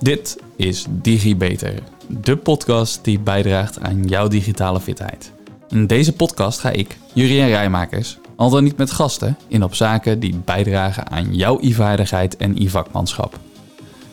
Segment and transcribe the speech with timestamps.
[0.00, 1.74] Dit is DigiBeter,
[2.22, 5.32] de podcast die bijdraagt aan jouw digitale fitheid.
[5.68, 10.20] In deze podcast ga ik, Jurien Rijmakers, al dan niet met gasten, in op zaken
[10.20, 13.38] die bijdragen aan jouw e-vaardigheid en e-vakmanschap.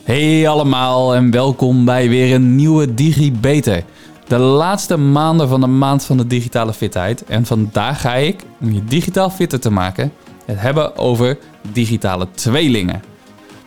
[0.03, 3.83] Hey allemaal en welkom bij weer een nieuwe DigiBeter.
[4.27, 7.23] De laatste maanden van de maand van de digitale fitheid.
[7.23, 10.11] En vandaag ga ik, om je digitaal fitter te maken,
[10.45, 11.37] het hebben over
[11.71, 13.11] digitale tweelingen.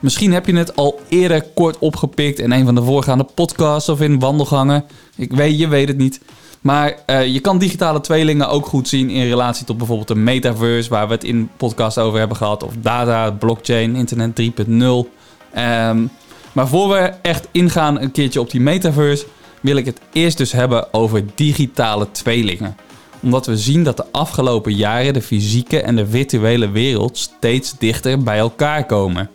[0.07, 4.01] Misschien heb je het al eerder kort opgepikt in een van de voorgaande podcasts of
[4.01, 4.85] in wandelgangen.
[5.17, 6.21] Ik weet, je weet het niet.
[6.61, 10.91] Maar uh, je kan digitale tweelingen ook goed zien in relatie tot bijvoorbeeld de metaverse,
[10.91, 14.47] waar we het in podcast over hebben gehad, of data, blockchain, internet 3.0.
[14.69, 16.11] Um,
[16.53, 19.27] maar voor we echt ingaan een keertje op die metaverse,
[19.61, 22.77] wil ik het eerst dus hebben over digitale tweelingen.
[23.23, 28.23] Omdat we zien dat de afgelopen jaren de fysieke en de virtuele wereld steeds dichter
[28.23, 29.31] bij elkaar komen.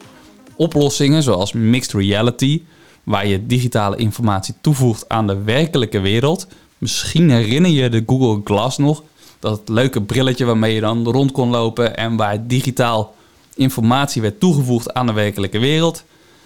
[0.61, 2.61] Oplossingen zoals mixed reality,
[3.03, 6.47] waar je digitale informatie toevoegt aan de werkelijke wereld.
[6.77, 9.03] Misschien herinner je de Google Glass nog,
[9.39, 13.15] dat leuke brilletje waarmee je dan rond kon lopen en waar digitaal
[13.55, 16.03] informatie werd toegevoegd aan de werkelijke wereld.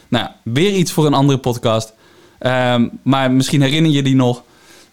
[0.07, 1.93] Nou, weer iets voor een andere podcast.
[2.39, 4.43] Um, maar misschien herinner je die nog.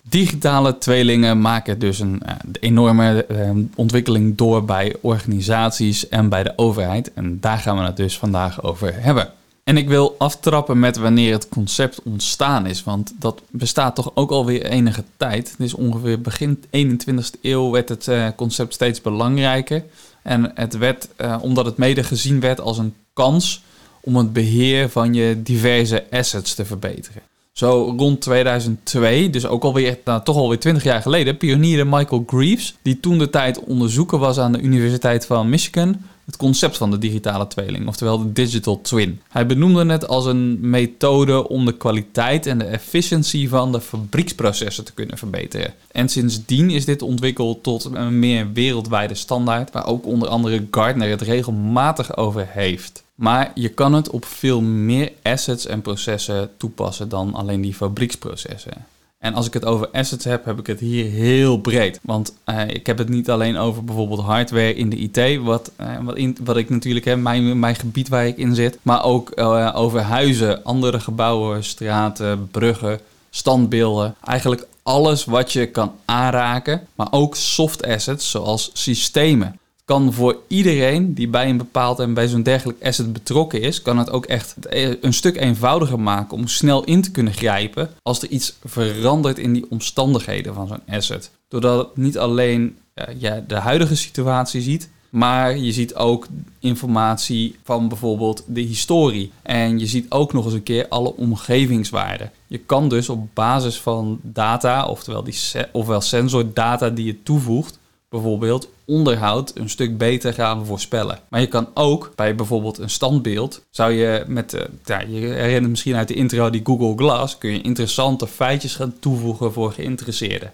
[0.09, 6.53] Digitale tweelingen maken dus een uh, enorme uh, ontwikkeling door bij organisaties en bij de
[6.57, 7.13] overheid.
[7.13, 9.33] En daar gaan we het dus vandaag over hebben.
[9.65, 14.31] En ik wil aftrappen met wanneer het concept ontstaan is, want dat bestaat toch ook
[14.31, 15.51] alweer enige tijd.
[15.51, 19.85] Het is ongeveer begin 21ste eeuw werd het uh, concept steeds belangrijker.
[20.23, 21.09] En het werd,
[21.41, 23.63] omdat het mede gezien werd als een kans
[24.01, 27.23] om het beheer van je diverse assets te verbeteren.
[27.53, 32.75] Zo rond 2002, dus ook alweer, nou, toch alweer 20 jaar geleden, pionierde Michael Greaves,
[32.83, 36.99] die toen de tijd onderzoeker was aan de Universiteit van Michigan, het concept van de
[36.99, 39.21] digitale tweeling, oftewel de digital twin.
[39.29, 44.85] Hij benoemde het als een methode om de kwaliteit en de efficiëntie van de fabrieksprocessen
[44.85, 45.75] te kunnen verbeteren.
[45.91, 51.09] En sindsdien is dit ontwikkeld tot een meer wereldwijde standaard, waar ook onder andere Gartner
[51.09, 53.05] het regelmatig over heeft.
[53.23, 58.87] Maar je kan het op veel meer assets en processen toepassen dan alleen die fabrieksprocessen.
[59.19, 62.01] En als ik het over assets heb, heb ik het hier heel breed.
[62.03, 65.87] Want uh, ik heb het niet alleen over bijvoorbeeld hardware in de IT, wat, uh,
[66.03, 68.79] wat, in, wat ik natuurlijk heb, mijn, mijn gebied waar ik in zit.
[68.83, 73.01] Maar ook uh, over huizen, andere gebouwen, straten, bruggen,
[73.31, 74.15] standbeelden.
[74.25, 76.87] Eigenlijk alles wat je kan aanraken.
[76.95, 82.29] Maar ook soft assets zoals systemen kan voor iedereen die bij een bepaald en bij
[82.29, 84.57] zo'n dergelijk asset betrokken is, kan het ook echt
[85.01, 89.53] een stuk eenvoudiger maken om snel in te kunnen grijpen als er iets verandert in
[89.53, 91.31] die omstandigheden van zo'n asset.
[91.49, 92.77] Doordat het niet alleen
[93.19, 96.27] ja, de huidige situatie ziet, maar je ziet ook
[96.59, 99.33] informatie van bijvoorbeeld de historie.
[99.43, 102.31] En je ziet ook nog eens een keer alle omgevingswaarden.
[102.47, 105.37] Je kan dus op basis van data, oftewel, die
[105.73, 107.79] ofwel sensordata die je toevoegt,
[108.13, 111.19] bijvoorbeeld onderhoud een stuk beter gaan voorspellen.
[111.29, 115.69] Maar je kan ook bij bijvoorbeeld een standbeeld, zou je met, de, ja, je herinnert
[115.69, 120.53] misschien uit de intro die Google Glass, kun je interessante feitjes gaan toevoegen voor geïnteresseerden.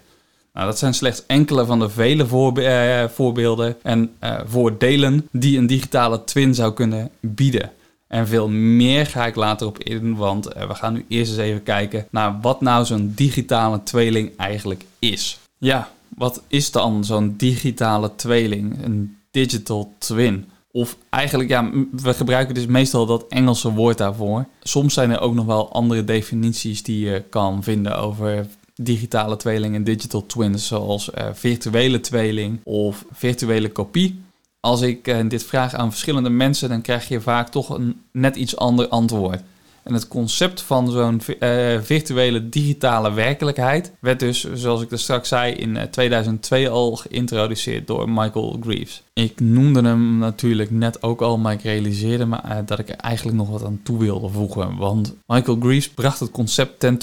[0.53, 2.25] Nou, dat zijn slechts enkele van de vele
[2.55, 7.71] uh, voorbeelden en uh, voordelen die een digitale twin zou kunnen bieden.
[8.07, 11.41] En veel meer ga ik later op in, want uh, we gaan nu eerst eens
[11.41, 15.39] even kijken naar wat nou zo'n digitale tweeling eigenlijk is.
[15.57, 20.45] Ja, wat is dan zo'n digitale tweeling, een digital twin?
[20.71, 24.45] Of eigenlijk, ja, we gebruiken dus meestal dat Engelse woord daarvoor.
[24.61, 29.75] Soms zijn er ook nog wel andere definities die je kan vinden over digitale tweeling
[29.75, 34.21] en digital twins, zoals uh, virtuele tweeling of virtuele kopie.
[34.59, 38.35] Als ik uh, dit vraag aan verschillende mensen, dan krijg je vaak toch een net
[38.35, 39.41] iets ander antwoord.
[39.89, 45.27] En het concept van zo'n uh, virtuele digitale werkelijkheid werd dus, zoals ik er straks
[45.27, 49.03] zei, in 2002 eh, al geïntroduceerd door Michael Greaves.
[49.13, 52.95] Ik noemde hem natuurlijk net ook al, maar ik realiseerde me uh, dat ik er
[52.95, 54.77] eigenlijk nog wat aan toe wilde voegen.
[54.77, 56.97] Want Michael Greaves bracht het concept ten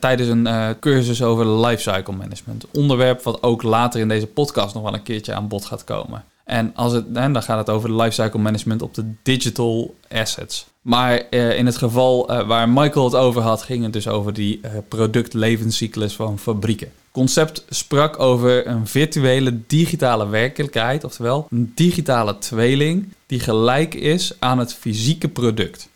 [0.00, 2.66] tijdens een cursus over lifecycle management.
[2.72, 6.24] Onderwerp wat ook later in deze podcast nog wel een keertje aan bod gaat komen.
[6.44, 10.66] En als het, dan gaat het over de lifecycle management op de digital assets.
[10.80, 14.32] Maar uh, in het geval uh, waar Michael het over had, ging het dus over
[14.32, 16.92] die uh, productlevenscyclus van fabrieken.
[17.10, 24.58] Concept sprak over een virtuele digitale werkelijkheid, oftewel een digitale tweeling die gelijk is aan
[24.58, 25.88] het fysieke product.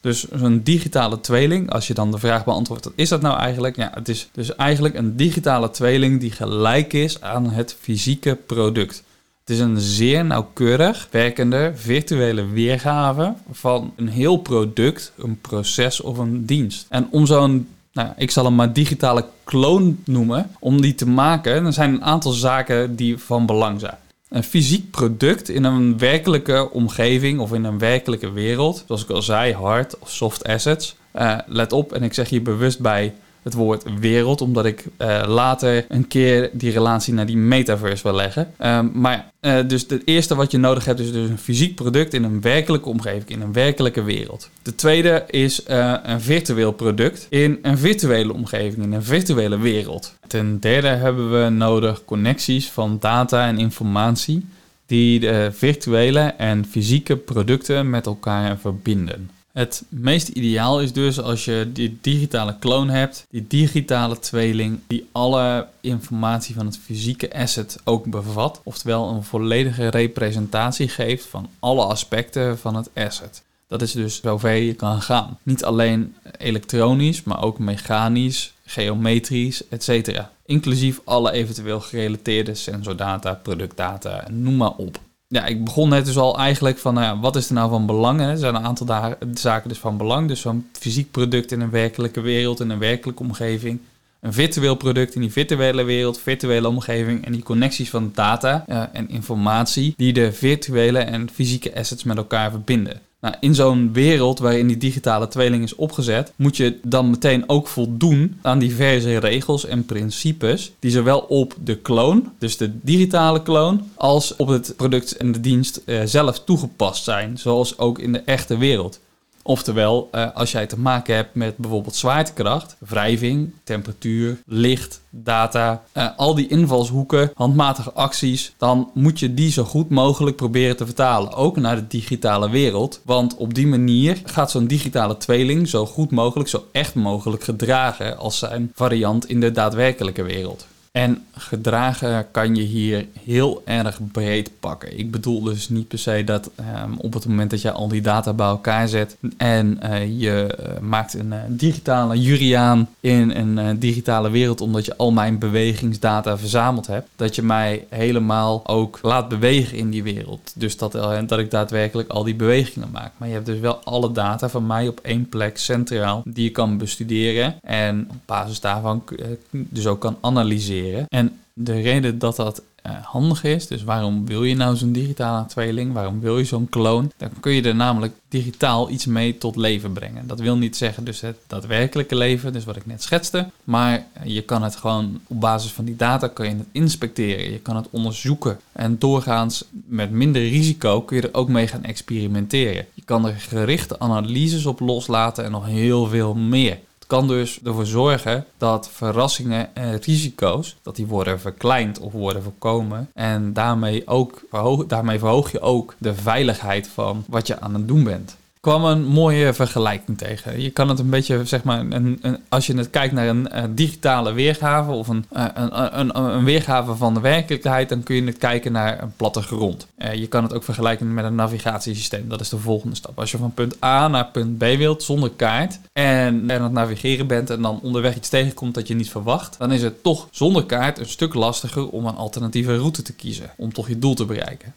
[0.00, 3.76] Dus een digitale tweeling, als je dan de vraag beantwoordt, wat is dat nou eigenlijk?
[3.76, 9.02] Ja, het is dus eigenlijk een digitale tweeling die gelijk is aan het fysieke product.
[9.44, 16.18] Het is een zeer nauwkeurig werkende virtuele weergave van een heel product, een proces of
[16.18, 16.86] een dienst.
[16.88, 20.50] En om zo'n nou, ik zal hem maar digitale kloon noemen.
[20.58, 23.96] Om die te maken, er zijn een aantal zaken die van belang zijn.
[24.28, 29.22] Een fysiek product in een werkelijke omgeving of in een werkelijke wereld, zoals ik al
[29.22, 30.96] zei, hard of soft assets.
[31.14, 35.22] Uh, let op, en ik zeg hier bewust bij het woord wereld, omdat ik uh,
[35.26, 38.52] later een keer die relatie naar die metaverse wil leggen.
[38.64, 42.14] Um, maar uh, dus het eerste wat je nodig hebt is dus een fysiek product
[42.14, 44.50] in een werkelijke omgeving, in een werkelijke wereld.
[44.62, 50.14] De tweede is uh, een virtueel product in een virtuele omgeving, in een virtuele wereld.
[50.26, 54.46] Ten derde hebben we nodig connecties van data en informatie
[54.86, 59.30] die de virtuele en fysieke producten met elkaar verbinden.
[59.52, 65.08] Het meest ideaal is dus als je die digitale kloon hebt, die digitale tweeling, die
[65.12, 68.60] alle informatie van het fysieke asset ook bevat.
[68.64, 73.42] Oftewel een volledige representatie geeft van alle aspecten van het asset.
[73.66, 75.38] Dat is dus zover je kan gaan.
[75.42, 80.20] Niet alleen elektronisch, maar ook mechanisch, geometrisch, etc.
[80.46, 85.00] Inclusief alle eventueel gerelateerde sensordata, productdata, noem maar op
[85.32, 87.86] ja, ik begon net dus al eigenlijk van, nou ja, wat is er nou van
[87.86, 88.20] belang?
[88.20, 90.28] Er zijn een aantal zaken dus van belang.
[90.28, 93.80] Dus zo'n fysiek product in een werkelijke wereld, in een werkelijke omgeving.
[94.20, 98.82] Een virtueel product in die virtuele wereld, virtuele omgeving en die connecties van data uh,
[98.92, 103.00] en informatie die de virtuele en fysieke assets met elkaar verbinden.
[103.22, 107.68] Nou, in zo'n wereld waarin die digitale tweeling is opgezet, moet je dan meteen ook
[107.68, 113.90] voldoen aan diverse regels en principes die zowel op de kloon, dus de digitale kloon,
[113.94, 118.18] als op het product en de dienst uh, zelf toegepast zijn, zoals ook in de
[118.18, 119.00] echte wereld.
[119.42, 126.08] Oftewel, uh, als jij te maken hebt met bijvoorbeeld zwaartekracht, wrijving, temperatuur, licht, data, uh,
[126.16, 131.32] al die invalshoeken, handmatige acties, dan moet je die zo goed mogelijk proberen te vertalen,
[131.32, 133.00] ook naar de digitale wereld.
[133.04, 138.18] Want op die manier gaat zo'n digitale tweeling zo goed mogelijk, zo echt mogelijk gedragen
[138.18, 140.66] als zijn variant in de daadwerkelijke wereld.
[140.92, 144.98] En gedragen kan je hier heel erg breed pakken.
[144.98, 146.50] Ik bedoel dus niet per se dat
[146.84, 150.58] um, op het moment dat je al die data bij elkaar zet en uh, je
[150.60, 156.38] uh, maakt een uh, digitale Juriaan in een digitale wereld omdat je al mijn bewegingsdata
[156.38, 160.52] verzameld hebt, dat je mij helemaal ook laat bewegen in die wereld.
[160.54, 160.92] Dus dat,
[161.26, 163.12] dat ik daadwerkelijk al die bewegingen maak.
[163.16, 166.50] Maar je hebt dus wel alle data van mij op één plek centraal die je
[166.50, 169.04] kan bestuderen en op basis daarvan
[169.50, 170.80] dus ook kan analyseren.
[171.08, 175.46] En de reden dat dat uh, handig is, dus waarom wil je nou zo'n digitale
[175.46, 175.92] tweeling?
[175.92, 177.12] Waarom wil je zo'n kloon?
[177.16, 180.26] Dan kun je er namelijk digitaal iets mee tot leven brengen.
[180.26, 183.48] Dat wil niet zeggen dus het daadwerkelijke leven, dus wat ik net schetste.
[183.64, 187.50] Maar je kan het gewoon op basis van die data kan je het inspecteren.
[187.50, 188.58] Je kan het onderzoeken.
[188.72, 192.86] En doorgaans met minder risico kun je er ook mee gaan experimenteren.
[192.94, 196.78] Je kan er gerichte analyses op loslaten en nog heel veel meer
[197.12, 203.10] kan dus ervoor zorgen dat verrassingen en risico's, dat die worden verkleind of worden voorkomen.
[203.14, 204.40] En daarmee, ook,
[204.86, 209.04] daarmee verhoog je ook de veiligheid van wat je aan het doen bent kwam een
[209.04, 210.60] mooie vergelijking tegen.
[210.60, 213.48] Je kan het een beetje, zeg maar, een, een, als je het kijkt naar een,
[213.74, 218.72] digitale weergave of een, een, een, weergave van de werkelijkheid, dan kun je het kijken
[218.72, 219.86] naar een platte grond.
[219.98, 222.28] Uh, je kan het ook vergelijken met een navigatiesysteem.
[222.28, 223.18] Dat is de volgende stap.
[223.18, 227.26] Als je van punt A naar punt B wilt zonder kaart en aan het navigeren
[227.26, 230.66] bent en dan onderweg iets tegenkomt dat je niet verwacht, dan is het toch zonder
[230.66, 234.24] kaart een stuk lastiger om een alternatieve route te kiezen om toch je doel te
[234.24, 234.74] bereiken.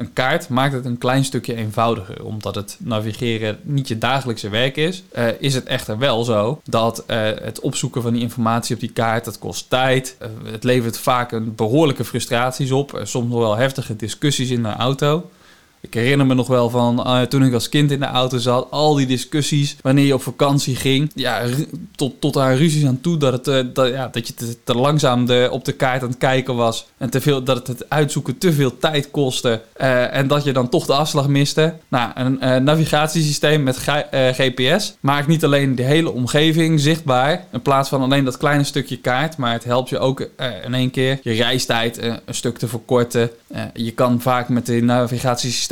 [0.00, 4.76] Een kaart maakt het een klein stukje eenvoudiger, omdat het navigeren niet je dagelijkse werk
[4.76, 5.02] is.
[5.18, 8.92] Uh, is het echter wel zo dat uh, het opzoeken van die informatie op die
[8.92, 10.16] kaart, dat kost tijd.
[10.22, 14.68] Uh, het levert vaak een behoorlijke frustraties op, soms nog wel heftige discussies in de
[14.68, 15.30] auto.
[15.82, 18.66] Ik herinner me nog wel van uh, toen ik als kind in de auto zat,
[18.70, 21.10] al die discussies wanneer je op vakantie ging.
[21.14, 21.42] Ja,
[21.96, 24.74] tot, tot aan ruzies aan toe dat, het, uh, dat, ja, dat je te, te
[24.74, 26.86] langzaam de, op de kaart aan het kijken was.
[26.96, 29.62] En te veel, dat het, het uitzoeken te veel tijd kostte.
[29.80, 31.74] Uh, en dat je dan toch de afslag miste.
[31.88, 33.78] Nou, een navigatiesysteem met
[34.32, 37.44] GPS maakt niet alleen de hele omgeving zichtbaar.
[37.52, 39.36] In plaats van alleen dat kleine stukje kaart.
[39.36, 40.20] Maar het helpt je ook
[40.64, 43.30] in één keer je reistijd een stuk te verkorten.
[43.74, 45.69] je kan vaak met de navigatiesysteem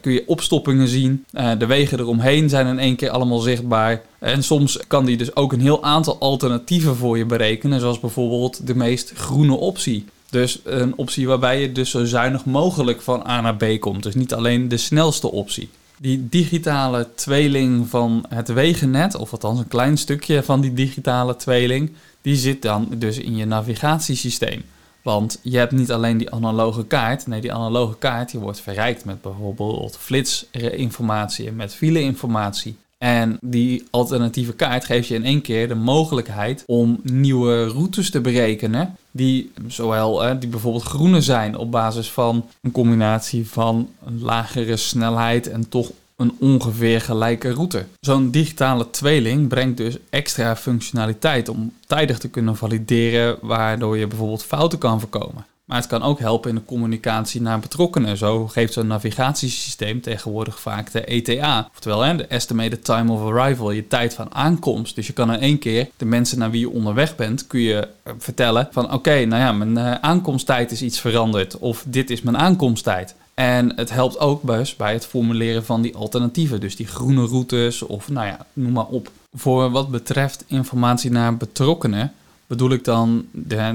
[0.00, 1.24] kun je opstoppingen zien.
[1.32, 4.02] Uh, de wegen eromheen zijn in één keer allemaal zichtbaar.
[4.18, 8.66] En soms kan die dus ook een heel aantal alternatieven voor je berekenen, zoals bijvoorbeeld
[8.66, 10.04] de meest groene optie.
[10.30, 14.02] Dus een optie waarbij je dus zo zuinig mogelijk van A naar B komt.
[14.02, 15.68] Dus niet alleen de snelste optie.
[16.00, 21.92] Die digitale tweeling van het wegennet, of althans een klein stukje van die digitale tweeling,
[22.22, 24.62] die zit dan dus in je navigatiesysteem.
[25.08, 27.26] Want je hebt niet alleen die analoge kaart.
[27.26, 32.76] Nee, die analoge kaart die wordt verrijkt met bijvoorbeeld flitsinformatie en met fileinformatie.
[32.98, 38.20] En die alternatieve kaart geeft je in één keer de mogelijkheid om nieuwe routes te
[38.20, 38.96] berekenen.
[39.10, 45.48] Die zowel die bijvoorbeeld groene zijn op basis van een combinatie van een lagere snelheid
[45.48, 47.84] en toch een ongeveer gelijke route.
[48.00, 54.44] Zo'n digitale tweeling brengt dus extra functionaliteit om tijdig te kunnen valideren, waardoor je bijvoorbeeld
[54.44, 55.46] fouten kan voorkomen.
[55.68, 58.16] Maar het kan ook helpen in de communicatie naar betrokkenen.
[58.16, 61.68] Zo geeft zo'n navigatiesysteem tegenwoordig vaak de ETA.
[61.72, 64.94] Oftewel de Estimated Time of Arrival, je tijd van aankomst.
[64.94, 67.88] Dus je kan in één keer de mensen naar wie je onderweg bent, kun je
[68.02, 71.58] eh, vertellen van oké, nou ja, mijn uh, aankomsttijd is iets veranderd.
[71.58, 73.14] Of dit is mijn aankomsttijd.
[73.38, 76.60] En het helpt ook dus bij het formuleren van die alternatieven.
[76.60, 79.10] Dus die groene routes of nou ja, noem maar op.
[79.34, 82.12] Voor wat betreft informatie naar betrokkenen
[82.46, 83.26] bedoel ik dan,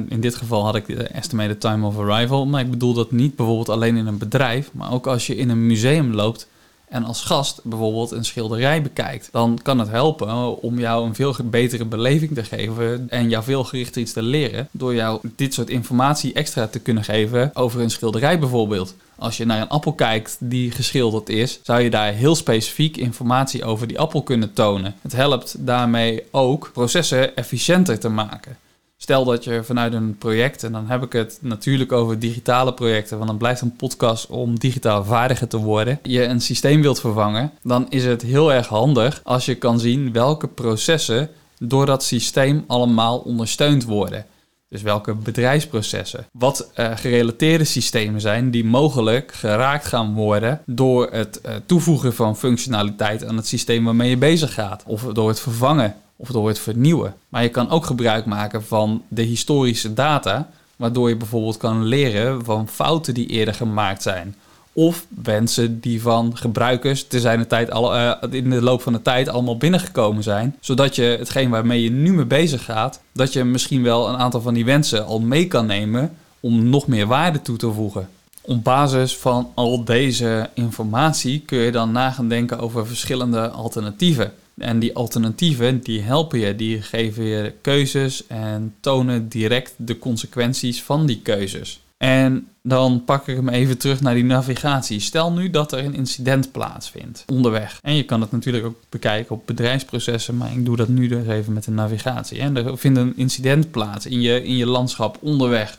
[0.08, 3.36] in dit geval had ik de estimated time of arrival, maar ik bedoel dat niet
[3.36, 6.48] bijvoorbeeld alleen in een bedrijf, maar ook als je in een museum loopt
[6.93, 11.35] en als gast bijvoorbeeld een schilderij bekijkt, dan kan het helpen om jou een veel
[11.43, 15.69] betere beleving te geven en jou veel gerichter iets te leren door jou dit soort
[15.69, 18.95] informatie extra te kunnen geven over een schilderij bijvoorbeeld.
[19.15, 23.65] Als je naar een appel kijkt die geschilderd is, zou je daar heel specifiek informatie
[23.65, 24.95] over die appel kunnen tonen.
[25.01, 28.57] Het helpt daarmee ook processen efficiënter te maken.
[29.03, 33.17] Stel dat je vanuit een project, en dan heb ik het natuurlijk over digitale projecten,
[33.17, 37.51] want dan blijft een podcast om digitaal vaardiger te worden, je een systeem wilt vervangen,
[37.62, 41.29] dan is het heel erg handig als je kan zien welke processen
[41.60, 44.25] door dat systeem allemaal ondersteund worden.
[44.69, 51.41] Dus welke bedrijfsprocessen, wat uh, gerelateerde systemen zijn die mogelijk geraakt gaan worden door het
[51.45, 55.95] uh, toevoegen van functionaliteit aan het systeem waarmee je bezig gaat, of door het vervangen
[56.15, 57.15] of door het vernieuwen.
[57.29, 62.46] Maar je kan ook gebruik maken van de historische data, waardoor je bijvoorbeeld kan leren
[62.46, 64.36] van fouten die eerder gemaakt zijn.
[64.74, 68.93] Of wensen die van gebruikers te zijn de tijd al, uh, in de loop van
[68.93, 70.55] de tijd allemaal binnengekomen zijn.
[70.60, 74.41] Zodat je hetgeen waarmee je nu mee bezig gaat, dat je misschien wel een aantal
[74.41, 78.10] van die wensen al mee kan nemen om nog meer waarde toe te voegen.
[78.41, 84.34] Op basis van al deze informatie kun je dan na gaan denken over verschillende alternatieven.
[84.57, 90.83] En die alternatieven, die helpen je, die geven je keuzes en tonen direct de consequenties
[90.83, 91.81] van die keuzes.
[91.98, 95.00] En dan pak ik hem even terug naar die navigatie.
[95.00, 97.79] Stel nu dat er een incident plaatsvindt onderweg.
[97.81, 101.27] En je kan het natuurlijk ook bekijken op bedrijfsprocessen, maar ik doe dat nu dus
[101.27, 102.39] even met de navigatie.
[102.39, 105.77] En er vindt een incident plaats in je, in je landschap onderweg.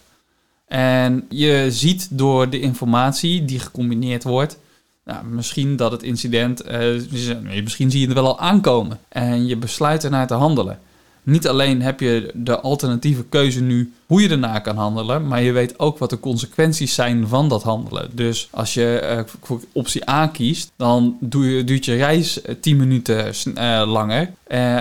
[0.67, 4.59] En je ziet door de informatie die gecombineerd wordt,
[5.05, 9.57] nou, misschien dat het incident, uh, misschien zie je het wel al aankomen en je
[9.57, 10.79] besluit ernaar te handelen.
[11.23, 15.53] Niet alleen heb je de alternatieve keuze nu hoe je ernaar kan handelen, maar je
[15.53, 18.11] weet ook wat de consequenties zijn van dat handelen.
[18.13, 23.83] Dus als je uh, voor optie A kiest, dan duurt je reis 10 minuten uh,
[23.87, 24.31] langer.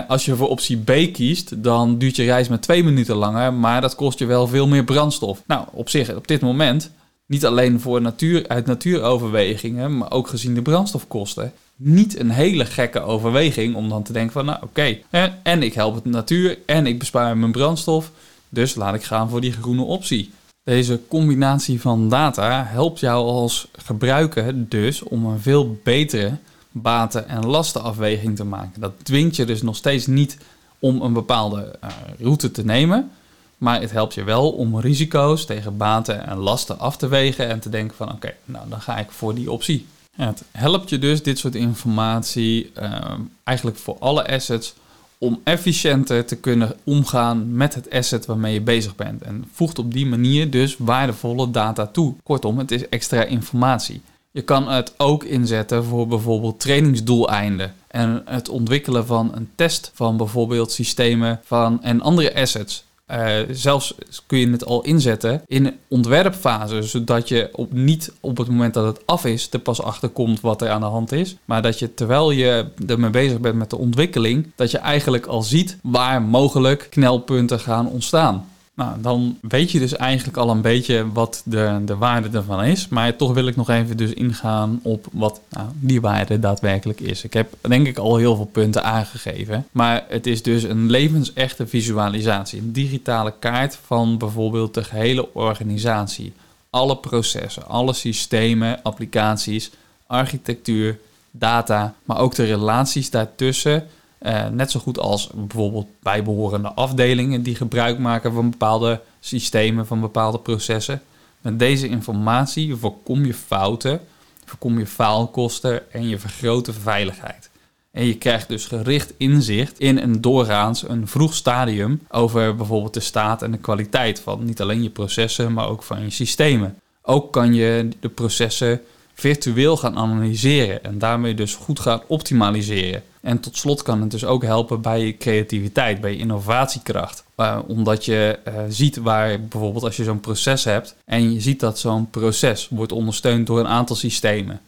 [0.08, 3.80] als je voor optie B kiest, dan duurt je reis maar 2 minuten langer, maar
[3.80, 5.42] dat kost je wel veel meer brandstof.
[5.46, 6.90] Nou, op zich, op dit moment
[7.26, 11.52] niet alleen voor natuur, uit natuuroverwegingen, maar ook gezien de brandstofkosten.
[11.76, 14.98] Niet een hele gekke overweging om dan te denken van, nou oké,
[15.42, 18.10] en ik help het natuur en ik bespaar mijn brandstof,
[18.48, 20.30] dus laat ik gaan voor die groene optie.
[20.64, 26.36] Deze combinatie van data helpt jou als gebruiker dus om een veel betere
[26.70, 28.80] baten- en lastenafweging te maken.
[28.80, 30.38] Dat dwingt je dus nog steeds niet
[30.78, 33.10] om een bepaalde uh, route te nemen,
[33.58, 37.60] maar het helpt je wel om risico's tegen baten en lasten af te wegen en
[37.60, 39.86] te denken van oké, nou dan ga ik voor die optie.
[40.16, 44.74] het helpt je dus dit soort informatie ehm, eigenlijk voor alle assets
[45.18, 49.22] om efficiënter te kunnen omgaan met het asset waarmee je bezig bent.
[49.22, 52.14] En voegt op die manier dus waardevolle data toe.
[52.22, 54.02] Kortom, het is extra informatie.
[54.30, 60.16] Je kan het ook inzetten voor bijvoorbeeld trainingsdoeleinden en het ontwikkelen van een test van
[60.16, 62.84] bijvoorbeeld systemen van, en andere assets.
[63.12, 63.94] Uh, zelfs
[64.26, 68.86] kun je het al inzetten in ontwerpfase, zodat je op, niet op het moment dat
[68.86, 71.36] het af is er pas achterkomt wat er aan de hand is.
[71.44, 75.42] Maar dat je terwijl je ermee bezig bent met de ontwikkeling, dat je eigenlijk al
[75.42, 78.48] ziet waar mogelijk knelpunten gaan ontstaan.
[78.76, 82.88] Nou, dan weet je dus eigenlijk al een beetje wat de, de waarde ervan is.
[82.88, 87.24] Maar toch wil ik nog even dus ingaan op wat nou, die waarde daadwerkelijk is.
[87.24, 89.66] Ik heb denk ik al heel veel punten aangegeven.
[89.72, 92.60] Maar het is dus een levensechte visualisatie.
[92.60, 96.32] Een digitale kaart van bijvoorbeeld de gehele organisatie.
[96.70, 99.70] Alle processen, alle systemen, applicaties,
[100.06, 100.98] architectuur,
[101.30, 103.86] data, maar ook de relaties daartussen
[104.26, 110.00] Uh, net zo goed als bijvoorbeeld bijbehorende afdelingen die gebruik maken van bepaalde systemen, van
[110.00, 111.02] bepaalde processen.
[111.40, 114.00] Met deze informatie voorkom je fouten,
[114.44, 117.50] voorkom je faalkosten en je vergroot de veiligheid.
[117.90, 123.00] En je krijgt dus gericht inzicht in een doorgaans, een vroeg stadium over bijvoorbeeld de
[123.00, 126.78] staat en de kwaliteit van niet alleen je processen, maar ook van je systemen.
[127.02, 128.80] Ook kan je de processen
[129.14, 133.02] virtueel gaan analyseren en daarmee dus goed gaan optimaliseren.
[133.20, 137.24] En tot slot kan het dus ook helpen bij je creativiteit, bij je innovatiekracht.
[137.36, 141.60] Uh, omdat je uh, ziet waar bijvoorbeeld als je zo'n proces hebt en je ziet
[141.60, 144.60] dat zo'n proces wordt ondersteund door een aantal systemen.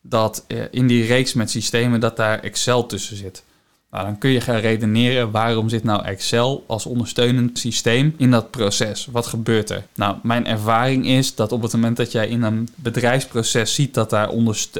[0.00, 3.42] Dat uh, in die reeks met systemen dat daar Excel tussen zit.
[3.90, 8.50] Nou, dan kun je gaan redeneren waarom zit nou Excel als ondersteunend systeem in dat
[8.50, 9.08] proces?
[9.10, 9.86] Wat gebeurt er?
[9.94, 14.10] Nou, mijn ervaring is dat op het moment dat jij in een bedrijfsproces ziet dat
[14.10, 14.30] daar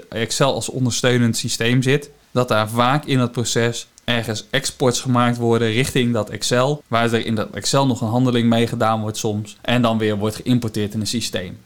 [0.08, 5.68] Excel als ondersteunend systeem zit, dat daar vaak in het proces ergens exports gemaakt worden
[5.70, 9.56] richting dat Excel, waar er in dat Excel nog een handeling mee gedaan wordt soms
[9.60, 11.58] en dan weer wordt geïmporteerd in een systeem.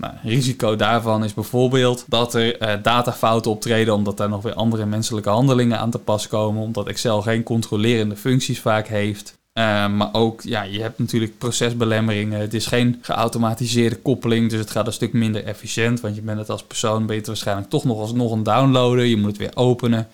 [0.00, 4.86] Nou, risico daarvan is bijvoorbeeld dat er uh, datafouten optreden omdat daar nog weer andere
[4.86, 9.38] menselijke handelingen aan te pas komen, omdat Excel geen controlerende functies vaak heeft.
[9.54, 12.40] Uh, maar ook, ja, je hebt natuurlijk procesbelemmeringen.
[12.40, 16.00] Het is geen geautomatiseerde koppeling, dus het gaat een stuk minder efficiënt.
[16.00, 19.08] Want je bent het als persoon, beter waarschijnlijk toch nog alsnog een downloaden.
[19.08, 20.08] Je moet het weer openen.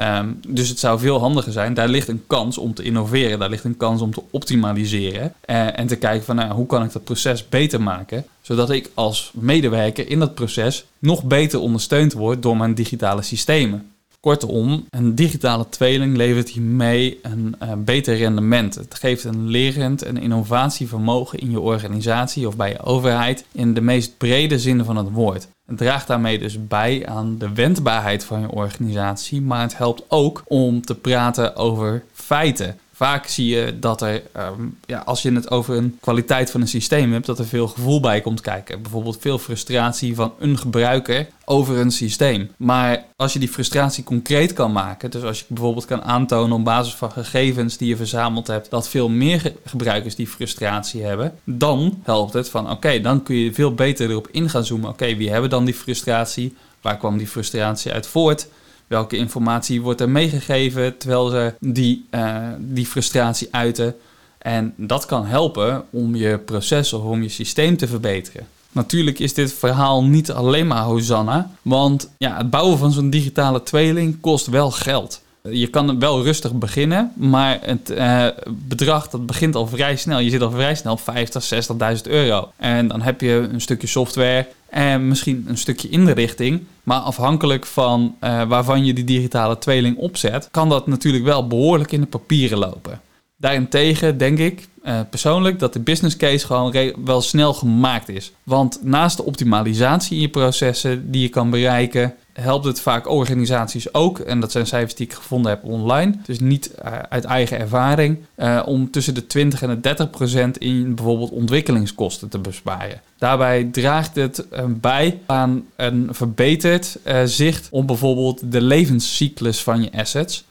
[0.00, 1.74] Um, dus het zou veel handiger zijn.
[1.74, 3.38] Daar ligt een kans om te innoveren.
[3.38, 5.34] Daar ligt een kans om te optimaliseren.
[5.46, 8.24] Uh, en te kijken van nou, hoe kan ik dat proces beter maken.
[8.40, 13.90] Zodat ik als medewerker in dat proces nog beter ondersteund word door mijn digitale systemen.
[14.28, 18.74] Kortom, een digitale tweeling levert hiermee een uh, beter rendement.
[18.74, 23.80] Het geeft een lerend en innovatievermogen in je organisatie of bij je overheid in de
[23.80, 25.48] meest brede zin van het woord.
[25.66, 30.42] Het draagt daarmee dus bij aan de wendbaarheid van je organisatie, maar het helpt ook
[30.46, 32.78] om te praten over feiten.
[32.98, 36.68] Vaak zie je dat er, um, ja, als je het over een kwaliteit van een
[36.68, 38.82] systeem hebt, dat er veel gevoel bij komt kijken.
[38.82, 42.50] Bijvoorbeeld veel frustratie van een gebruiker over een systeem.
[42.56, 46.64] Maar als je die frustratie concreet kan maken, dus als je bijvoorbeeld kan aantonen op
[46.64, 52.00] basis van gegevens die je verzameld hebt, dat veel meer gebruikers die frustratie hebben, dan
[52.02, 54.90] helpt het van oké, dan kun je veel beter erop in gaan zoomen.
[54.90, 56.56] Oké, wie hebben dan die frustratie?
[56.80, 58.48] Waar kwam die frustratie uit voort?
[58.88, 63.94] Welke informatie wordt er meegegeven terwijl ze die, uh, die frustratie uiten?
[64.38, 68.46] En dat kan helpen om je proces of om je systeem te verbeteren.
[68.72, 73.62] Natuurlijk is dit verhaal niet alleen maar Hosanna, want ja, het bouwen van zo'n digitale
[73.62, 75.22] tweeling kost wel geld.
[75.52, 80.18] Je kan wel rustig beginnen, maar het uh, bedrag dat begint al vrij snel.
[80.18, 82.52] Je zit al vrij snel op 50, 60.000 euro.
[82.56, 86.64] En dan heb je een stukje software en misschien een stukje inrichting.
[86.82, 91.92] Maar afhankelijk van uh, waarvan je die digitale tweeling opzet, kan dat natuurlijk wel behoorlijk
[91.92, 93.00] in de papieren lopen.
[93.36, 98.32] Daarentegen denk ik uh, persoonlijk dat de business case gewoon wel snel gemaakt is.
[98.42, 103.94] Want naast de optimalisatie in je processen die je kan bereiken, helpt het vaak organisaties
[103.94, 107.58] ook, en dat zijn cijfers die ik gevonden heb online, dus niet uh, uit eigen
[107.58, 113.00] ervaring, uh, om tussen de 20 en de 30 procent in bijvoorbeeld ontwikkelingskosten te besparen.
[113.18, 119.92] Daarbij draagt het uh, bij aan een verbeterd zicht op bijvoorbeeld de levenscyclus van je
[119.92, 120.44] assets.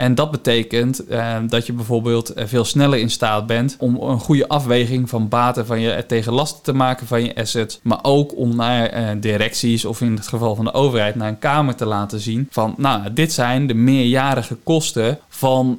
[0.00, 4.18] En dat betekent uh, dat je bijvoorbeeld uh, veel sneller in staat bent om een
[4.18, 7.80] goede afweging van baten van je tegen lasten te maken van je assets.
[7.82, 11.38] Maar ook om naar uh, directies of in het geval van de overheid naar een
[11.38, 15.78] kamer te laten zien van nou, dit zijn de meerjarige kosten van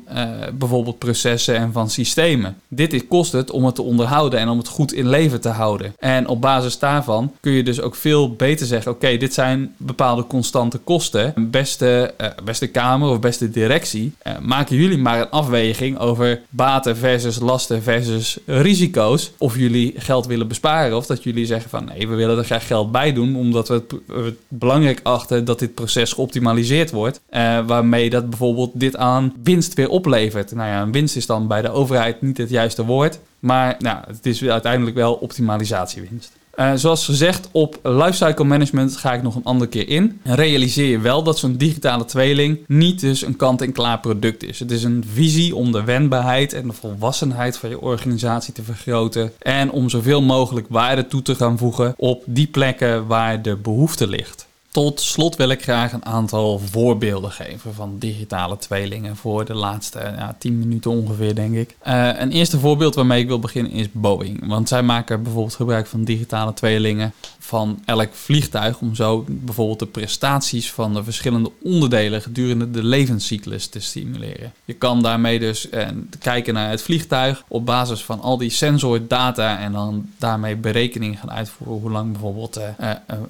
[0.53, 2.57] bijvoorbeeld processen en van systemen.
[2.67, 5.93] Dit kost het om het te onderhouden en om het goed in leven te houden.
[5.99, 10.27] En op basis daarvan kun je dus ook veel beter zeggen: oké, dit zijn bepaalde
[10.27, 11.33] constante kosten.
[11.35, 17.39] Beste, beste kamer of beste directie uh, maken jullie maar een afweging over baten versus
[17.39, 19.31] lasten versus risico's.
[19.37, 22.67] Of jullie geld willen besparen of dat jullie zeggen van nee, we willen er graag
[22.67, 27.21] geld bij doen omdat we het, belangrijk achten dat dit proces geoptimaliseerd wordt.
[27.31, 30.51] Uh, waarmee dat bijvoorbeeld dit aan winst weer oplevert.
[30.51, 33.19] Nou ja, een winst is dan bij de overheid niet het juiste woord.
[33.39, 36.31] Maar nou, het is uiteindelijk wel optimalisatiewinst.
[36.61, 40.19] Uh, zoals gezegd, op lifecycle management ga ik nog een andere keer in.
[40.23, 44.59] Realiseer je wel dat zo'n digitale tweeling niet dus een kant-en-klaar product is.
[44.59, 49.31] Het is een visie om de wendbaarheid en de volwassenheid van je organisatie te vergroten.
[49.39, 54.07] En om zoveel mogelijk waarde toe te gaan voegen op die plekken waar de behoefte
[54.07, 54.49] ligt.
[54.71, 59.99] Tot slot wil ik graag een aantal voorbeelden geven van digitale tweelingen voor de laatste
[59.99, 61.75] ja, 10 minuten ongeveer, denk ik.
[61.87, 64.47] Uh, een eerste voorbeeld waarmee ik wil beginnen is Boeing.
[64.47, 69.85] Want zij maken bijvoorbeeld gebruik van digitale tweelingen van elk vliegtuig om zo bijvoorbeeld de
[69.85, 74.53] prestaties van de verschillende onderdelen gedurende de levenscyclus te stimuleren.
[74.65, 75.87] Je kan daarmee dus eh,
[76.19, 81.31] kijken naar het vliegtuig op basis van al die sensordata en dan daarmee berekeningen gaan
[81.31, 82.65] uitvoeren hoe lang bijvoorbeeld uh,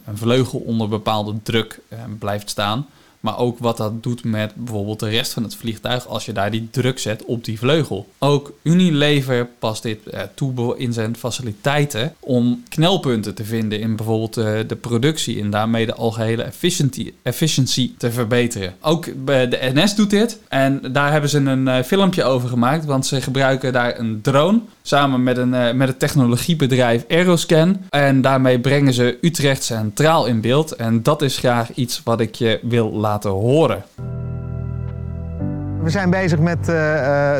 [0.06, 2.88] een vleugel onder bepaalde druk uh, blijft staan.
[3.22, 6.52] Maar ook wat dat doet met bijvoorbeeld de rest van het vliegtuig als je daar
[6.52, 8.08] die druk zet op die vleugel.
[8.18, 14.38] Ook Unilever past dit eh, toe in zijn faciliteiten om knelpunten te vinden in bijvoorbeeld
[14.38, 18.76] eh, de productie en daarmee de algehele efficiency, efficiency te verbeteren.
[18.82, 23.22] Ook de NS doet dit en daar hebben ze een filmpje over gemaakt, want ze
[23.22, 27.78] gebruiken daar een drone samen met een, uh, met het technologiebedrijf Aeroscan.
[27.90, 30.72] En daarmee brengen ze Utrecht centraal in beeld.
[30.72, 33.84] En dat is graag iets wat ik je wil laten horen.
[35.84, 36.66] We zijn bezig met uh,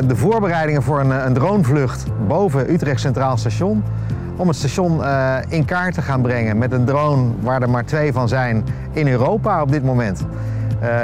[0.06, 3.84] de voorbereidingen voor een, een, dronevlucht boven Utrecht Centraal Station.
[4.36, 5.04] Om het station
[5.48, 9.08] in kaart te gaan brengen met een drone waar er maar twee van zijn in
[9.08, 10.26] Europa op dit moment.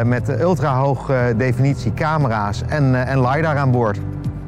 [0.04, 3.98] met ultra hoog definitie camera's en, en LiDAR aan boord.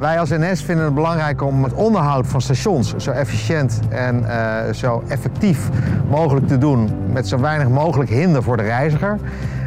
[0.00, 4.72] Wij als NS vinden het belangrijk om het onderhoud van stations zo efficiënt en uh,
[4.72, 5.68] zo effectief
[6.08, 9.18] mogelijk te doen met zo weinig mogelijk hinder voor de reiziger.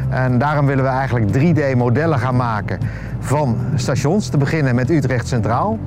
[0.08, 2.78] En daarom willen we eigenlijk 3D-modellen gaan maken
[3.18, 5.78] van stations, te beginnen met Utrecht Centraal.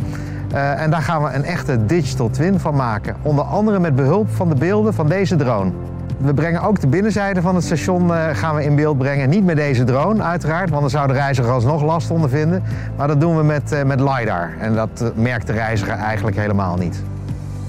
[0.53, 4.29] Uh, en daar gaan we een echte digital twin van maken, onder andere met behulp
[4.29, 5.71] van de beelden van deze drone.
[6.17, 9.29] We brengen ook de binnenzijde van het station uh, gaan we in beeld brengen.
[9.29, 12.63] Niet met deze drone uiteraard, want dan zou de reiziger alsnog last ondervinden.
[12.95, 16.37] Maar dat doen we met, uh, met LiDAR en dat uh, merkt de reiziger eigenlijk
[16.37, 17.03] helemaal niet.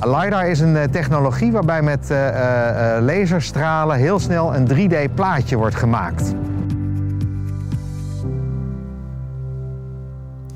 [0.03, 2.13] LiDAR is een technologie waarbij met
[3.01, 6.35] laserstralen heel snel een 3D plaatje wordt gemaakt.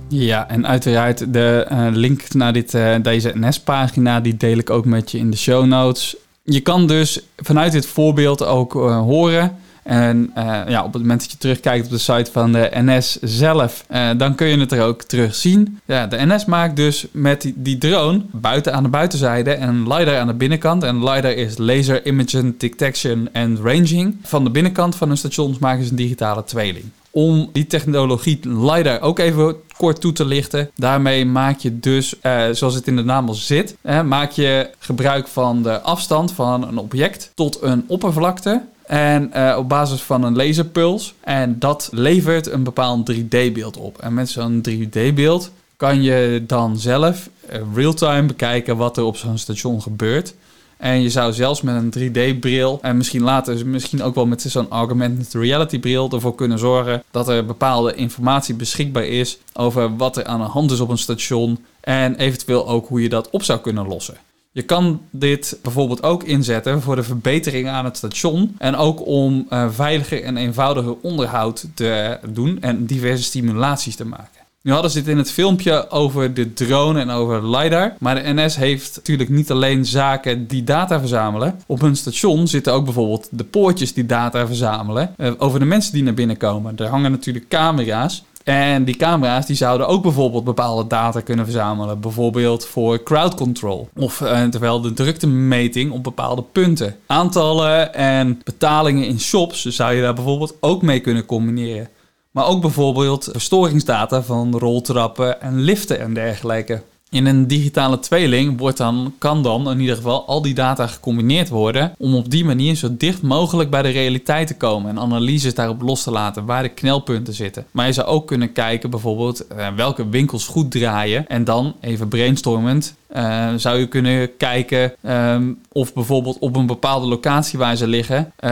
[0.09, 5.19] Ja, en uiteraard de link naar dit, deze NS-pagina, die deel ik ook met je
[5.19, 6.22] in de show notes.
[6.45, 9.57] Je kan dus vanuit dit voorbeeld ook uh, horen.
[9.83, 10.31] En
[10.67, 13.85] ja, op het moment dat je terugkijkt op de site van de NS zelf,
[14.17, 15.81] dan kun je het er ook terug zien.
[15.85, 20.27] Ja, de NS maakt dus met die, drone buiten aan de buitenzijde en LiDAR aan
[20.27, 20.83] de binnenkant.
[20.83, 24.17] En LiDAR is Laser Imaging Detection and Ranging.
[24.23, 29.01] Van de binnenkant van hun stations maken ze een digitale tweeling om die technologie LiDAR
[29.01, 30.71] ook even kort toe te lichten.
[30.75, 34.71] Daarmee maak je dus, eh, zoals het in de naam al zit, eh, maak je
[34.79, 38.63] gebruik van de afstand van een object tot een oppervlakte.
[38.87, 41.15] En uh, op basis van een laserpuls.
[41.21, 43.99] En dat levert een bepaald 3D-beeld op.
[43.99, 47.29] En met zo'n 3D-beeld kan je dan zelf
[47.75, 50.35] real-time bekijken wat er op zo'n station gebeurt.
[50.83, 54.71] En je zou zelfs met een 3D-bril en misschien later, misschien ook wel met zo'n
[54.71, 60.41] augmented reality-bril, ervoor kunnen zorgen dat er bepaalde informatie beschikbaar is over wat er aan
[60.41, 63.87] de hand is op een station en eventueel ook hoe je dat op zou kunnen
[63.87, 64.17] lossen.
[64.53, 69.47] Je kan dit bijvoorbeeld ook inzetten voor de verbetering aan het station en ook om
[69.51, 74.42] uh, veiliger en eenvoudiger onderhoud te doen en diverse stimulaties te maken.
[74.63, 77.95] Nu hadden ze het in het filmpje over de drone en over LiDAR.
[77.99, 81.61] Maar de NS heeft natuurlijk niet alleen zaken die data verzamelen.
[81.67, 85.15] Op hun station zitten ook bijvoorbeeld de poortjes die data verzamelen.
[85.17, 86.77] Uh, over de mensen die naar binnen komen.
[86.77, 88.25] Er hangen natuurlijk camera's.
[88.45, 92.01] En die camera's die zouden ook bijvoorbeeld bepaalde data kunnen verzamelen.
[92.01, 93.89] Bijvoorbeeld voor crowd control.
[93.97, 96.97] Of uh, terwijl de druktemeting op bepaalde punten.
[97.07, 101.89] Aantallen en betalingen in shops zou je daar bijvoorbeeld ook mee kunnen combineren.
[102.33, 106.83] Maar ook bijvoorbeeld verstoringsdata van roltrappen en liften en dergelijke.
[107.13, 111.49] In een digitale tweeling wordt dan, kan dan in ieder geval al die data gecombineerd
[111.49, 115.55] worden om op die manier zo dicht mogelijk bij de realiteit te komen en analyses
[115.55, 117.67] daarop los te laten waar de knelpunten zitten.
[117.71, 122.09] Maar je zou ook kunnen kijken bijvoorbeeld uh, welke winkels goed draaien en dan even
[122.09, 127.87] brainstormend uh, zou je kunnen kijken um, of bijvoorbeeld op een bepaalde locatie waar ze
[127.87, 128.51] liggen uh,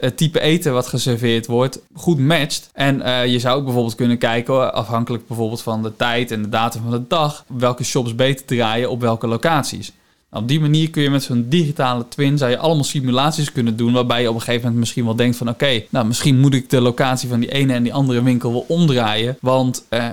[0.00, 2.70] het type eten wat geserveerd wordt goed matcht.
[2.72, 6.82] En je zou ook bijvoorbeeld kunnen kijken, afhankelijk bijvoorbeeld van de tijd en de datum
[6.82, 9.92] van de dag, welke shops beter draaien op welke locaties.
[10.34, 13.92] Op die manier kun je met zo'n digitale twin zou je allemaal simulaties kunnen doen.
[13.92, 16.70] Waarbij je op een gegeven moment misschien wel denkt van oké, nou misschien moet ik
[16.70, 19.36] de locatie van die ene en die andere winkel wel omdraaien.
[19.40, 20.06] Want uh,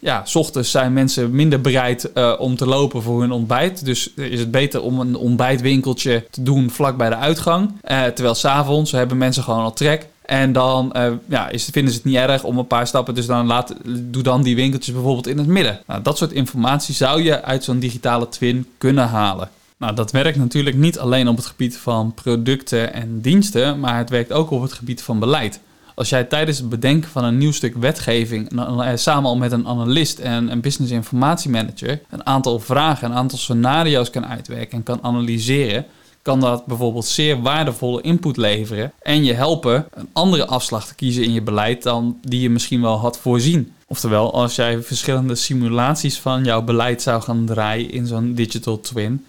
[0.00, 3.84] ja, s ochtends zijn mensen minder bereid uh, om te lopen voor hun ontbijt.
[3.84, 7.72] Dus is het beter om een ontbijtwinkeltje te doen vlak bij de uitgang.
[7.86, 10.06] terwijl s'avonds hebben mensen gewoon al trek.
[10.22, 10.92] En dan
[11.28, 13.14] ja, is, vinden ze het niet erg om een paar stappen.
[13.14, 15.80] Dus dan laat, doe dan die winkeltjes bijvoorbeeld in het midden.
[15.86, 19.48] Nou, dat soort informatie zou je uit zo'n digitale twin kunnen halen.
[19.78, 24.10] Nou, dat werkt natuurlijk niet alleen op het gebied van producten en diensten, maar het
[24.10, 25.60] werkt ook op het gebied van beleid.
[25.94, 29.66] Als jij tijdens het bedenken van een nieuw stuk wetgeving eh, samen al met een
[29.66, 34.98] analist en een business informatiemanager een aantal vragen, een aantal scenario's kan uitwerken en kan
[35.02, 35.86] analyseren,
[36.22, 41.22] kan dat bijvoorbeeld zeer waardevolle input leveren en je helpen een andere afslag te kiezen
[41.22, 43.72] in je beleid dan die je misschien wel had voorzien.
[43.86, 49.24] Oftewel, als jij verschillende simulaties van jouw beleid zou gaan draaien in zo'n digital twin,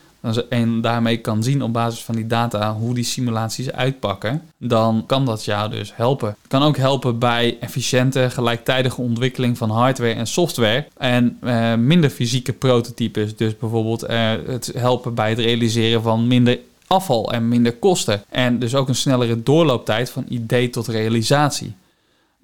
[0.50, 5.26] en daarmee kan zien op basis van die data hoe die simulaties uitpakken, dan kan
[5.26, 6.28] dat jou dus helpen.
[6.28, 12.10] Het kan ook helpen bij efficiënte, gelijktijdige ontwikkeling van hardware en software en eh, minder
[12.10, 13.36] fysieke prototypes.
[13.36, 18.24] Dus bijvoorbeeld eh, het helpen bij het realiseren van minder afval en minder kosten.
[18.30, 21.76] En dus ook een snellere doorlooptijd van idee tot realisatie.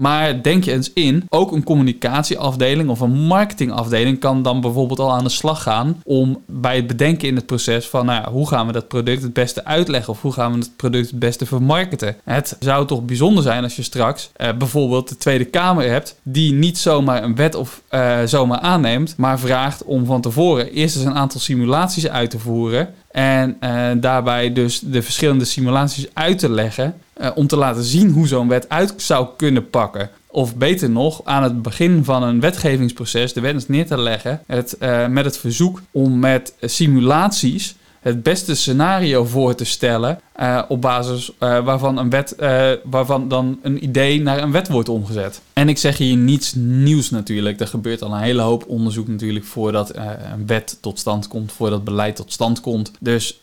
[0.03, 5.13] Maar denk je eens in, ook een communicatieafdeling of een marketingafdeling kan dan bijvoorbeeld al
[5.13, 8.67] aan de slag gaan om bij het bedenken in het proces van nou, hoe gaan
[8.67, 12.15] we dat product het beste uitleggen of hoe gaan we het product het beste vermarkten.
[12.23, 16.53] Het zou toch bijzonder zijn als je straks eh, bijvoorbeeld de Tweede Kamer hebt die
[16.53, 21.05] niet zomaar een wet of uh, zomaar aanneemt, maar vraagt om van tevoren eerst eens
[21.05, 26.49] een aantal simulaties uit te voeren en uh, daarbij dus de verschillende simulaties uit te
[26.49, 26.95] leggen.
[27.23, 30.09] Uh, om te laten zien hoe zo'n wet uit zou kunnen pakken.
[30.27, 34.41] Of beter nog, aan het begin van een wetgevingsproces de wet neer te leggen.
[34.47, 40.19] Het, uh, met het verzoek om met simulaties het beste scenario voor te stellen.
[40.39, 44.67] Uh, op basis uh, waarvan, een wet, uh, waarvan dan een idee naar een wet
[44.67, 45.41] wordt omgezet.
[45.53, 47.59] En ik zeg hier niets nieuws natuurlijk.
[47.59, 51.83] Er gebeurt al een hele hoop onderzoek natuurlijk voordat een wet tot stand komt, voordat
[51.83, 52.91] beleid tot stand komt.
[52.99, 53.41] Dus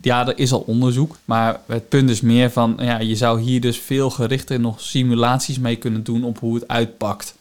[0.00, 1.18] ja, er is al onderzoek.
[1.24, 5.58] Maar het punt is meer van, ja, je zou hier dus veel gerichter nog simulaties
[5.58, 7.34] mee kunnen doen op hoe het uitpakt.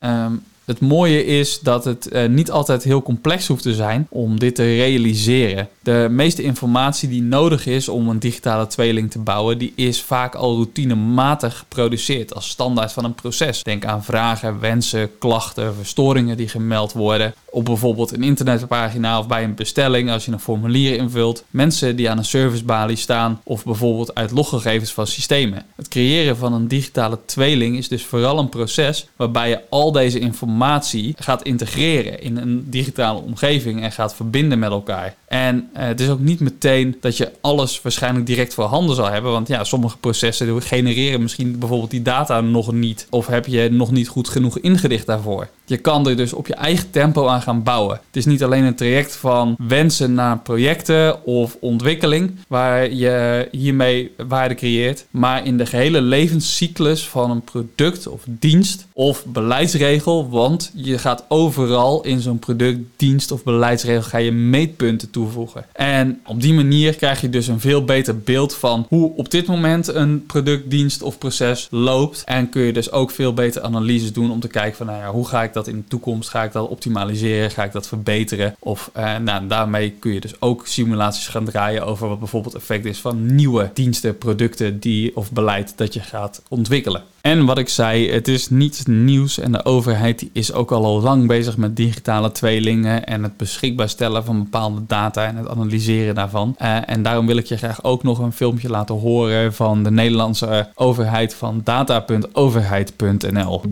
[0.00, 4.54] Um, het mooie is dat het niet altijd heel complex hoeft te zijn om dit
[4.54, 5.68] te realiseren.
[5.88, 10.34] De meeste informatie die nodig is om een digitale tweeling te bouwen, die is vaak
[10.34, 13.62] al routinematig geproduceerd als standaard van een proces.
[13.62, 19.44] Denk aan vragen, wensen, klachten, verstoringen die gemeld worden op bijvoorbeeld een internetpagina of bij
[19.44, 21.44] een bestelling als je een formulier invult.
[21.50, 25.62] Mensen die aan een servicebalie staan of bijvoorbeeld uit loggegevens van systemen.
[25.76, 30.18] Het creëren van een digitale tweeling is dus vooral een proces waarbij je al deze
[30.18, 35.14] informatie gaat integreren in een digitale omgeving en gaat verbinden met elkaar.
[35.28, 39.30] En eh, het is ook niet meteen dat je alles waarschijnlijk direct voorhanden zal hebben,
[39.30, 43.90] want ja, sommige processen genereren misschien bijvoorbeeld die data nog niet of heb je nog
[43.90, 45.48] niet goed genoeg ingedicht daarvoor.
[45.64, 48.00] Je kan er dus op je eigen tempo aan gaan bouwen.
[48.06, 54.12] Het is niet alleen een traject van wensen naar projecten of ontwikkeling waar je hiermee
[54.26, 60.72] waarde creëert, maar in de gehele levenscyclus van een product of dienst of beleidsregel, want
[60.74, 65.64] je gaat overal in zo'n product, dienst of beleidsregel ga je meetpunten toevoegen.
[65.72, 69.46] En op die manier krijg je dus een veel beter beeld van hoe op dit
[69.46, 74.12] moment een product, dienst of proces loopt en kun je dus ook veel beter analyses
[74.12, 76.42] doen om te kijken van nou ja, hoe ga ik dat in de toekomst, ga
[76.42, 80.66] ik dat optimaliseren, ga ik dat verbeteren of uh, nou, daarmee kun je dus ook
[80.66, 85.72] simulaties gaan draaien over wat bijvoorbeeld effect is van nieuwe diensten, producten die of beleid
[85.76, 87.02] dat je gaat ontwikkelen.
[87.20, 91.00] En wat ik zei, het is niets nieuws en de overheid is ook al, al
[91.00, 96.14] lang bezig met digitale tweelingen en het beschikbaar stellen van bepaalde data en het analyseren
[96.14, 96.56] daarvan.
[96.62, 99.90] Uh, en daarom wil ik je graag ook nog een filmpje laten horen van de
[99.90, 103.62] Nederlandse overheid van data.overheid.nl.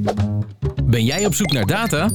[0.83, 2.11] Ben jij op zoek naar data?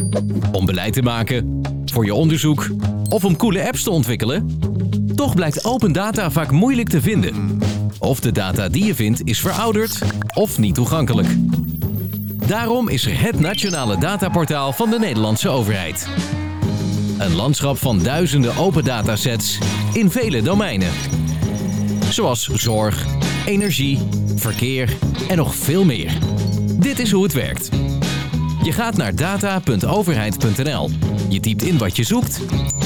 [0.51, 2.69] Om beleid te maken, voor je onderzoek
[3.09, 4.59] of om coole apps te ontwikkelen?
[5.15, 7.59] Toch blijkt open data vaak moeilijk te vinden.
[7.99, 9.99] Of de data die je vindt is verouderd
[10.33, 11.27] of niet toegankelijk.
[12.47, 16.07] Daarom is er het nationale dataportaal van de Nederlandse overheid.
[17.17, 19.57] Een landschap van duizenden open datasets
[19.93, 20.91] in vele domeinen.
[22.09, 23.05] Zoals zorg,
[23.45, 23.99] energie,
[24.35, 24.97] verkeer
[25.29, 26.11] en nog veel meer.
[26.73, 27.69] Dit is hoe het werkt.
[28.63, 30.89] Je gaat naar data.overheid.nl.
[31.29, 32.41] Je typt in wat je zoekt,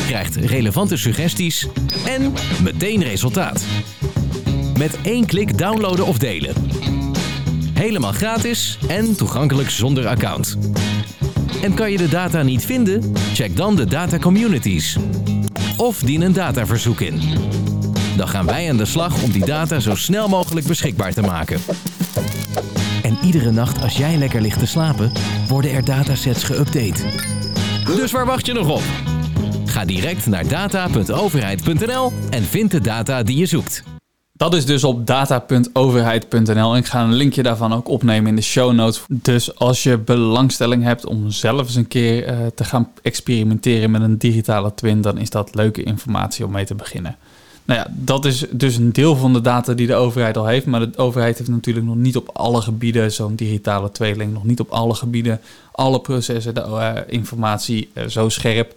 [0.08, 1.68] krijgt relevante suggesties
[2.06, 3.66] en meteen resultaat.
[4.78, 6.54] Met één klik downloaden of delen.
[7.74, 10.58] Helemaal gratis en toegankelijk zonder account.
[11.62, 13.14] En kan je de data niet vinden?
[13.34, 14.98] Check dan de data communities.
[15.78, 17.22] Of dien een dataverzoek in.
[18.18, 21.60] Dan gaan wij aan de slag om die data zo snel mogelijk beschikbaar te maken.
[23.04, 25.12] En iedere nacht als jij lekker ligt te slapen,
[25.48, 27.04] worden er datasets geüpdate.
[27.86, 28.84] Dus waar wacht je nog op?
[29.66, 33.95] Ga direct naar data.overheid.nl en vind de data die je zoekt.
[34.38, 36.76] Dat is dus op data.overheid.nl.
[36.76, 39.04] Ik ga een linkje daarvan ook opnemen in de show notes.
[39.08, 44.02] Dus als je belangstelling hebt om zelf eens een keer uh, te gaan experimenteren met
[44.02, 47.18] een digitale twin, dan is dat leuke informatie om mee te beginnen.
[47.66, 50.66] Nou ja, dat is dus een deel van de data die de overheid al heeft.
[50.66, 54.34] Maar de overheid heeft natuurlijk nog niet op alle gebieden zo'n digitale tweeling.
[54.34, 58.74] Nog niet op alle gebieden alle processen, de uh, informatie uh, zo scherp.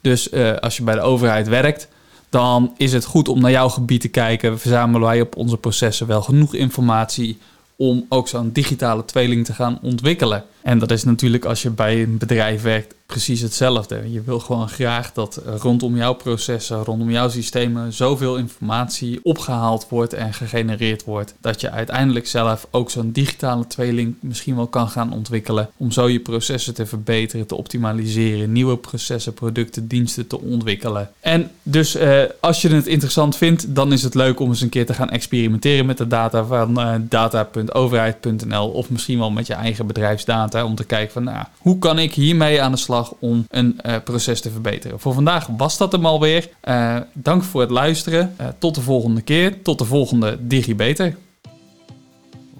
[0.00, 1.88] Dus als je bij de overheid werkt,
[2.30, 4.58] dan is het goed om naar jouw gebied te kijken.
[4.58, 7.38] Verzamelen wij op onze processen wel genoeg informatie
[7.76, 10.44] om ook zo'n digitale tweeling te gaan ontwikkelen?
[10.62, 14.12] En dat is natuurlijk als je bij een bedrijf werkt precies hetzelfde.
[14.12, 20.12] Je wil gewoon graag dat rondom jouw processen, rondom jouw systemen, zoveel informatie opgehaald wordt
[20.12, 21.34] en gegenereerd wordt.
[21.40, 25.70] Dat je uiteindelijk zelf ook zo'n digitale tweeling misschien wel kan gaan ontwikkelen.
[25.76, 31.10] Om zo je processen te verbeteren, te optimaliseren, nieuwe processen, producten, diensten te ontwikkelen.
[31.20, 34.68] En dus eh, als je het interessant vindt, dan is het leuk om eens een
[34.68, 39.54] keer te gaan experimenteren met de data van uh, data.overheid.nl of misschien wel met je
[39.54, 40.49] eigen bedrijfsdata.
[40.54, 43.96] Om te kijken van nou, hoe kan ik hiermee aan de slag om een uh,
[44.04, 45.00] proces te verbeteren.
[45.00, 46.50] Voor vandaag was dat hem alweer.
[46.64, 48.34] Uh, dank voor het luisteren.
[48.40, 49.62] Uh, tot de volgende keer.
[49.62, 51.16] Tot de volgende DigiBeter.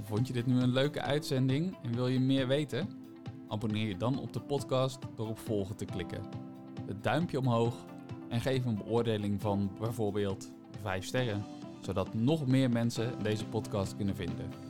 [0.09, 2.89] Vond je dit nu een leuke uitzending en wil je meer weten?
[3.49, 6.21] Abonneer je dan op de podcast door op volgen te klikken.
[6.87, 7.75] Het duimpje omhoog
[8.29, 10.51] en geef een beoordeling van bijvoorbeeld
[10.83, 11.45] 5 sterren,
[11.81, 14.70] zodat nog meer mensen deze podcast kunnen vinden.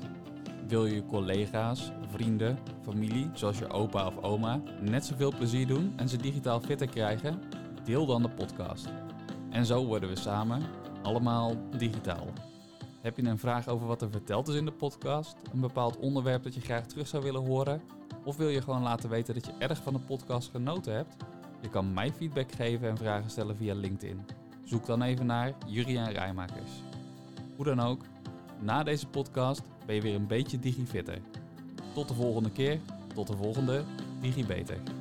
[0.71, 6.09] Wil je collega's, vrienden, familie, zoals je opa of oma, net zoveel plezier doen en
[6.09, 7.43] ze digitaal fitter krijgen?
[7.85, 8.89] Deel dan de podcast.
[9.49, 10.63] En zo worden we samen
[11.03, 12.27] allemaal digitaal.
[13.01, 15.37] Heb je een vraag over wat er verteld is in de podcast?
[15.53, 17.83] Een bepaald onderwerp dat je graag terug zou willen horen?
[18.25, 21.17] Of wil je gewoon laten weten dat je erg van de podcast genoten hebt?
[21.61, 24.21] Je kan mij feedback geven en vragen stellen via LinkedIn.
[24.65, 26.71] Zoek dan even naar Juriaan Rijmakers.
[27.57, 28.03] Hoe dan ook,
[28.61, 31.19] na deze podcast ben je weer een beetje digifitter.
[31.95, 32.81] Tot de volgende keer,
[33.15, 33.85] tot de volgende
[34.21, 35.00] DigiBeter.